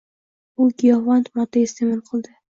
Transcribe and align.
U 0.63 0.69
giyohvand 0.83 1.29
modda 1.41 1.61
isteʼmol 1.65 2.01
qildi 2.09 2.33